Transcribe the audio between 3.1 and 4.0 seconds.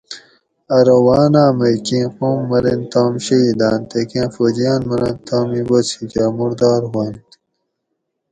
شہیداۤن تے